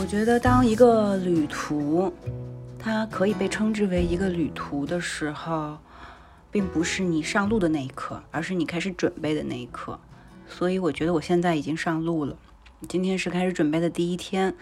[0.00, 2.10] 我觉得，当一个旅途，
[2.78, 5.76] 它可以被称之为一个旅途的时候，
[6.50, 10.00] 并不是你上路的那一刻，而是你开始准备的那一刻。
[10.48, 12.34] 所以，我觉得我现在已经上路了。
[12.88, 14.54] 今天是开始准备的第一天。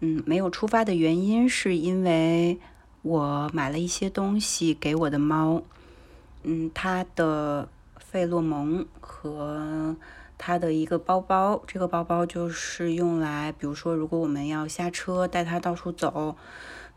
[0.00, 2.58] 嗯，没有出发的原因是因为
[3.02, 5.62] 我买了一些东西给我的猫。
[6.42, 7.68] 嗯，它的
[7.98, 9.94] 费洛蒙和。
[10.36, 16.36] 它的一个包包，这个包包就是用来，比如说，如果我们要下车带它到处走，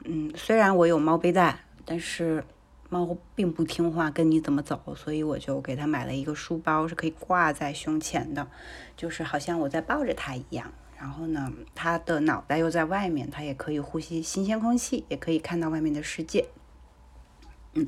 [0.04, 2.44] 嗯，虽然我有猫背带，但是
[2.90, 8.48] 猫并不听话，跟你怎么走，所以我就给它买了一个书包，是可以挂在胸前的，
[8.96, 10.74] 就是好像我在抱着它一样。
[11.00, 16.48] 然后呢，它的脑袋又在外面，它也可以呼吸新鲜空气，也可以看到外面的世界。
[17.74, 17.88] 嗯，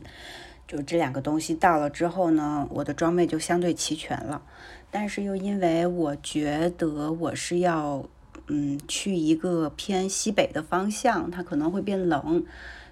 [0.70, 4.44] 就这两个东西到了之后呢，我的装备就相对齐全了。
[4.92, 8.06] 但是又因为我觉得我是要，
[8.46, 12.46] 嗯，去一个偏西北的方向，它可能会变冷，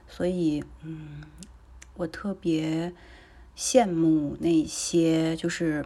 [0.08, 1.22] 所以，嗯，
[1.94, 2.92] 我特别
[3.56, 5.86] 羡慕那些就是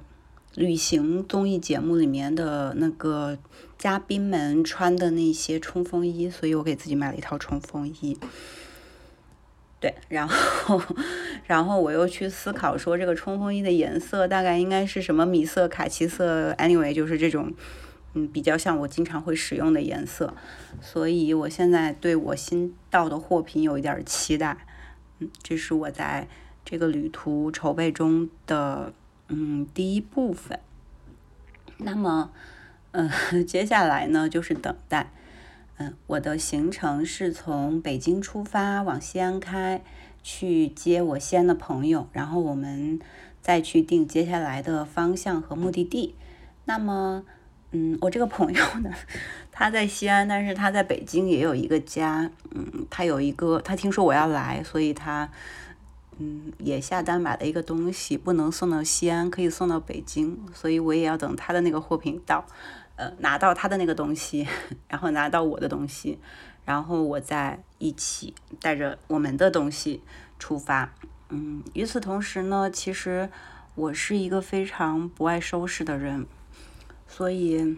[0.55, 3.37] 旅行综艺节目里面的那个
[3.77, 8.17] 嘉宾们穿的那些冲锋衣，所以我给自己买了一套冲锋衣。
[9.81, 10.79] 对，然后，
[11.47, 17.51] 然后我又去思考说，这个冲锋衣的颜色大概应该是什么米色、卡其色，anyway，就是这种，
[18.13, 20.35] 嗯，比较像我经常会使用的颜色。
[20.79, 24.55] 所以我现在对我新到的货品有一点期待。
[25.17, 26.27] 嗯，这是我在
[26.63, 28.93] 这个旅途筹备中的
[29.29, 30.59] 嗯第一部分。
[31.77, 32.31] 那么，
[32.91, 33.09] 嗯，
[33.47, 35.11] 接下来呢就是等待。
[36.07, 39.81] 我的行程是从北京出发往西安开，
[40.23, 42.99] 去接我西安的朋友，然后我们
[43.41, 46.15] 再去定接下来的方向和目的地。
[46.65, 47.23] 那么，
[47.71, 48.91] 嗯，我这个朋友呢，
[49.51, 52.29] 他在西安，但是他在北京也有一个家。
[52.53, 55.29] 嗯，他有一个，他听说我要来，所以他，
[56.19, 62.45] 嗯，也下单买了一个东西，不能送到西安，可以送到北京，所以我也要等他的那个货品到。
[63.01, 64.47] 呃，拿到他的那个东西，
[64.87, 66.19] 然后拿到我的东西，
[66.65, 70.03] 然后我再一起带着我们的东西
[70.37, 70.93] 出发。
[71.29, 73.31] 嗯，与此同时呢，其实
[73.73, 76.27] 我是一个非常不爱收拾的人，
[77.07, 77.75] 所以，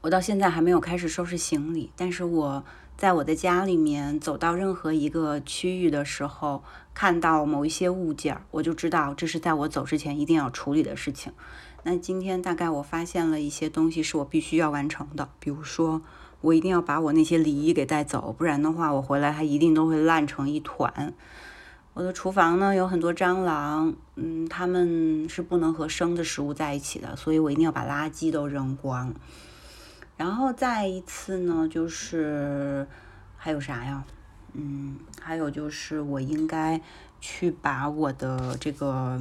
[0.00, 1.92] 我到现在还没有开始收拾行李。
[1.94, 2.64] 但是我
[2.96, 11.30] 在我的家里面走到任何一个区域的时候，看到某一些物件，我就知道这是在我走之前一定要处理的事情。
[11.86, 16.00] 那今天大概我发现了一些东西是我必须要完成的，比如说
[16.40, 21.12] 我一定要把我那些礼仪给带走，不然的话我回来它一定都会烂成一团。
[21.92, 29.14] 我的厨房呢有很多蟑螂，嗯，它们是不能和生的食物在一起的，所以我一定要把垃圾都扔光。
[30.16, 32.88] 然后再一次呢，就是
[33.36, 34.02] 还有啥呀？
[34.54, 36.80] 嗯，还有就是我应该
[37.20, 39.20] 去把我的这个。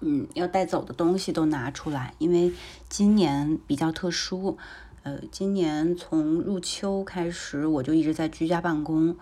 [0.00, 2.52] 嗯，要带走的东西都拿出来，因为
[2.88, 4.56] 今年比较特殊。
[5.02, 9.16] 呃，今年从入秋开始，我就一直在居家办公。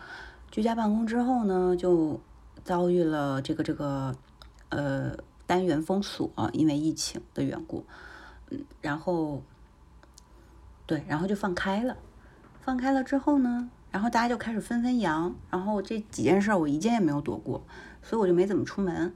[0.51, 2.21] 居家办公之后呢，就
[2.65, 4.15] 遭遇了这个这个
[4.71, 5.17] 呃
[5.47, 7.85] 单元封锁，因为疫情的缘故。
[8.51, 9.43] 嗯，然后
[10.87, 11.97] 对，然后就放开了。
[12.61, 15.35] 放开了之后呢，然后大家就开始纷纷扬。
[15.51, 17.65] 然后这几件事我一件也没有躲过，
[18.03, 19.15] 所以我就没怎么出门。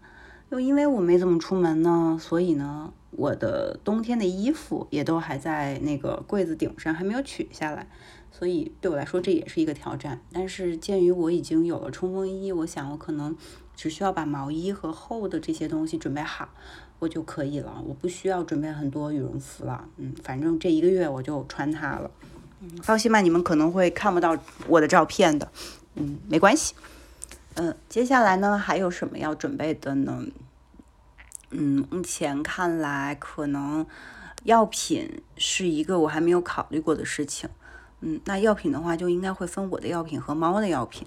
[0.51, 7.87] 又因为我没怎么出门呢，所以呢，我的冬天的衣服也都还在那个柜子顶上，还没有取下来，
[8.33, 10.21] 所以对我来说这也是一个挑战。
[10.33, 13.37] 但是鉴于我已经有了冲锋衣，我想我可能
[13.77, 16.49] 只需要把毛衣和厚的这些东西准备好，
[16.99, 17.81] 我就可以了。
[17.87, 22.11] 我不需要准备很多羽绒服了，嗯，反正这一个月我就穿它了。
[22.61, 24.37] 嗯，放心吧，你们可能会看不到
[24.67, 25.49] 我的照片的，
[25.95, 26.75] 嗯，没关系。
[27.55, 30.25] 嗯，接下来呢，还有什么要准备的呢？
[31.51, 33.85] 嗯，目前看来，可能
[34.45, 37.51] 药品是一个我还没有考虑过的事情。
[38.01, 41.07] 嗯，那药品的话，就应该会分我的药品和猫的药品。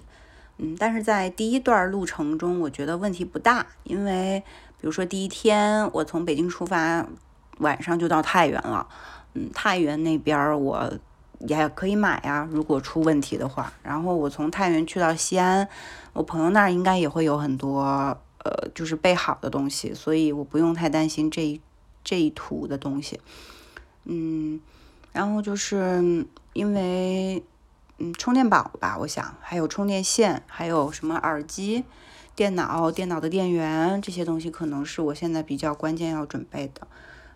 [0.58, 4.42] 嗯，但是在第一段路程中，我觉得问题不大，因为
[4.78, 7.06] 比如说第一天我从北京出发，
[7.58, 8.86] 晚上就到太原了。
[9.32, 10.92] 嗯，太原那边我
[11.40, 13.72] 也可以买呀，如果出问题的话。
[13.82, 15.68] 然后我从太原去到西安。
[16.12, 17.82] 我朋友那儿应该也会有很多，
[18.44, 21.60] 呃，就是备好的东西，所以我不用太担心这一
[22.04, 23.18] 这一途的东西。
[24.04, 24.60] 嗯，
[25.12, 27.42] 然后就是因为，
[27.98, 31.82] 嗯，充电宝吧，我想还有充电线，还有什么耳机、
[32.36, 36.86] 电脑、电脑的电源这些东西，可能是我现在比较关键要准备的。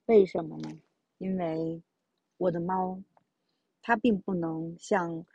[0.05, 0.79] 为什么呢？
[1.17, 1.83] 因为
[2.37, 3.01] 我的猫，
[3.81, 5.25] 它并不能像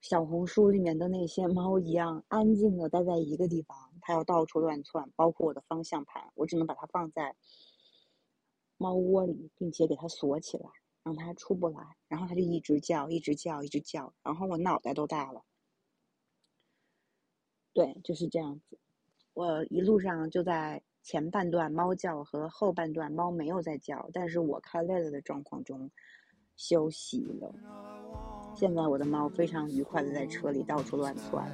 [0.00, 7.34] 小红书里面的那些猫一样安静的待在一个地方，它要到处乱窜，包括我的方向盘，我只能把它放在
[8.76, 10.68] 猫窝里，并且给它锁起来，
[11.02, 11.96] 让它出不来。
[12.08, 15.44] 然后它就一直叫，一直叫，一直叫，然后我脑袋都大了。
[17.72, 18.78] 对，就是这样子。
[19.32, 25.90] 我一路上就在前半段猫叫和后半段猫没有在叫，但是我开累了的状况中
[26.54, 27.54] 休息了。
[28.54, 31.50] 现在我的猫非常愉快的在车里到处乱窜。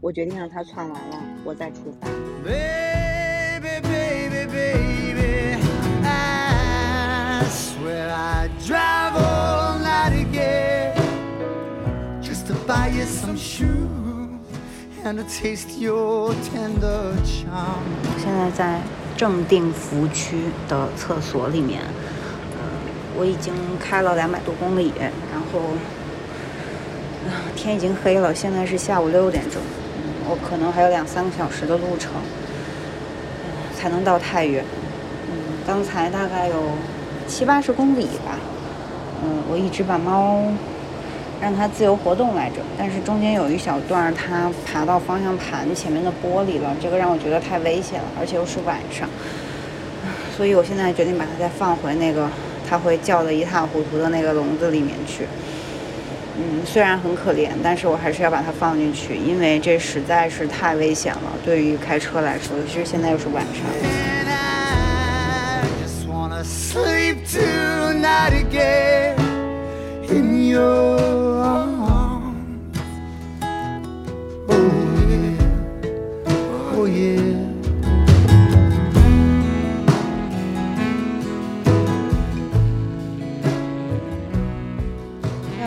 [0.00, 2.06] 我决定让它窜完了，我再出发。
[2.44, 5.56] baby baby baby，as
[7.82, 10.94] well i drive on that again。
[12.22, 13.76] just buy some shoes
[15.04, 17.82] and taste your tender charm。
[18.04, 18.82] 我现在在
[19.16, 20.36] 正定服务区
[20.68, 21.80] 的厕所里面，
[23.16, 25.60] 我已经开了两百多公里，然后
[27.56, 29.60] 天已经黑了，现在是下午六点钟，
[30.28, 32.12] 我可能还有两三个小时的路程
[33.76, 34.64] 才能到太原。
[35.28, 35.34] 嗯，
[35.66, 36.54] 刚才大概有
[37.26, 38.38] 七八十公里吧，
[39.22, 40.42] 嗯，我一直把猫。
[41.38, 49.06] 让它自由活动来着，但是中间有一小段它爬到方向盘前面的玻璃了，这个让我觉得太危险了，而且又是晚上，
[50.34, 52.26] 所以我现在决定把它再放回那个
[52.66, 55.26] 它会叫的一塌糊涂的那个笼子里面去。
[56.38, 63.62] 嗯，虽然很可怜，但是我还是要把它放进去，因为这实在是太危险了，对于开车来说，尤其是现在又是晚上。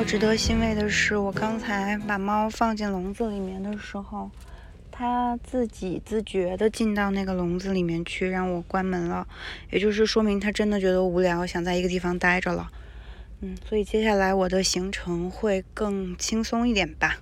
[0.09, 4.31] 值得欣慰的是，我刚才把猫放进笼子里面的时候，
[4.89, 9.27] 它自己自觉的进到那个笼子里面去，让我关门了，
[9.69, 12.71] 也就是说明它真的觉得无聊，想在一个地方待着了。
[13.41, 17.17] 嗯，所以接下来我的行程会更轻松一点吧。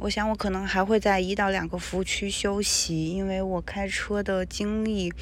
[0.00, 5.12] 我想我可能还会在一到两个服务区休息，因为我开车的经历，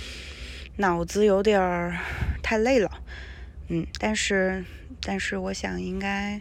[0.77, 1.99] 脑子有点儿
[2.41, 2.89] 太累了。
[3.67, 4.65] 嗯，但是
[5.03, 6.41] 但是我想应该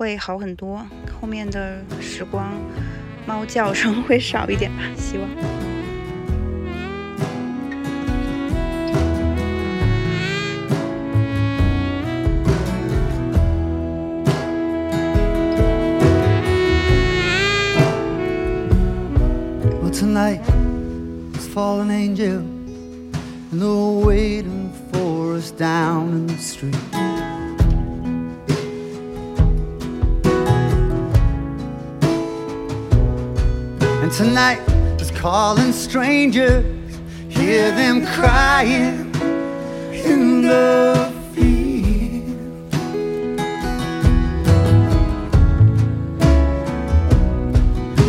[0.00, 0.78] 会好很多，
[1.20, 2.54] 后面的时光
[3.26, 5.28] 猫叫声会少一点吧，希望。
[19.92, 20.40] tonight
[21.34, 22.38] is fallen angel
[23.52, 23.66] and the
[34.02, 34.60] And tonight
[34.98, 36.64] is calling strangers,
[37.28, 39.14] hear them crying
[39.92, 42.24] in the field.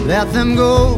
[0.07, 0.95] Let them go,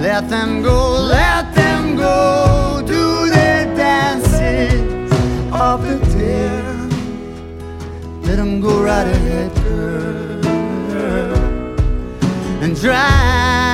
[0.00, 5.10] let them go, let them go do their dances
[5.50, 6.92] of the dead.
[8.26, 10.46] Let them go right ahead, girl,
[12.62, 13.73] and dry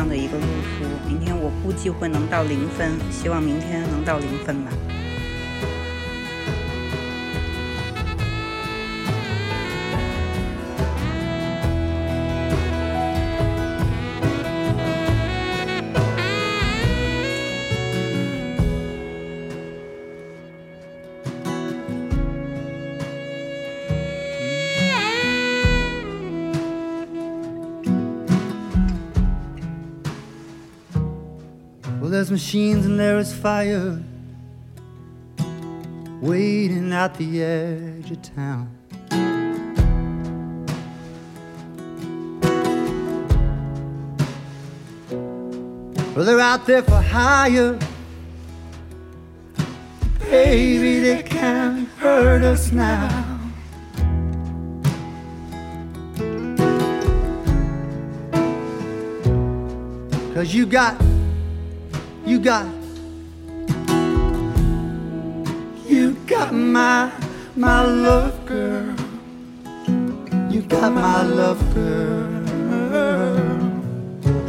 [0.00, 0.86] 这样的一个路途。
[1.06, 4.70] 明天我估计会能到零分，希望明天能到零分吧。
[32.20, 33.98] There's machines and there is fire
[36.20, 38.68] waiting at the edge of town.
[46.14, 47.78] Well, they're out there for hire.
[50.18, 53.38] Baby, they can't hurt us now.
[60.34, 61.00] Cause you got
[62.30, 62.66] you got
[65.88, 67.10] You got my
[67.56, 68.94] my love girl.
[70.48, 72.30] You got my love girl.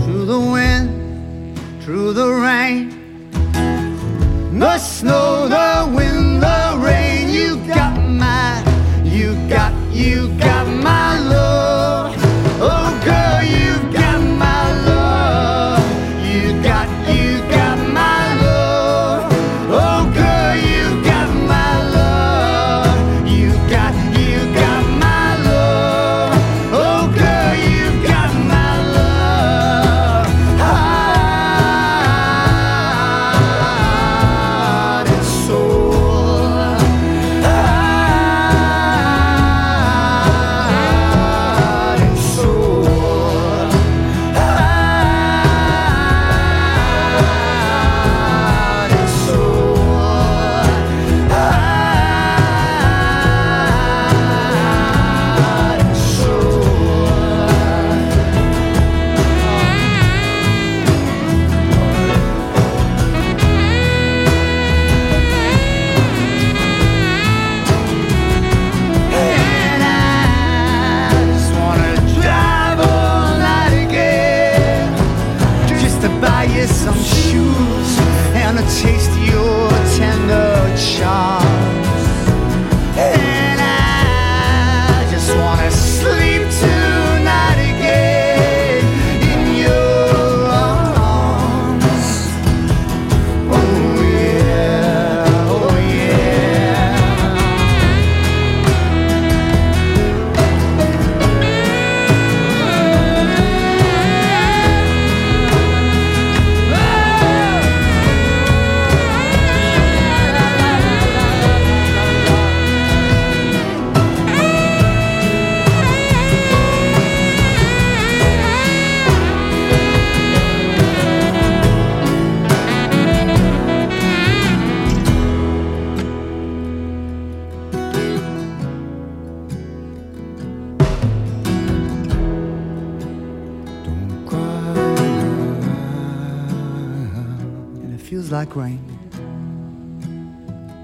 [0.02, 2.82] Through the wind Through the rain.
[4.60, 7.30] The snow, the wind, the rain.
[7.30, 8.62] You got my
[9.04, 12.14] You got you got my love.
[12.62, 13.71] Oh girl you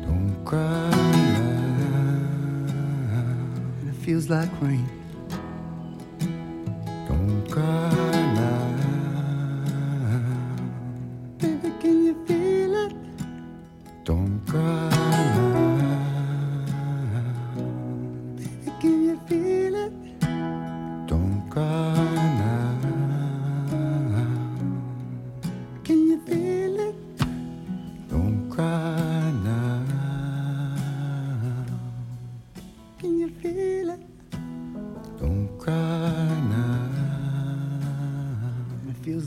[0.06, 0.90] Don't cry
[3.12, 3.90] now.
[3.90, 4.97] It feels like rain.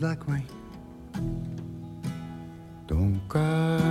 [0.00, 0.47] like rain.
[2.87, 3.89] Don't cry.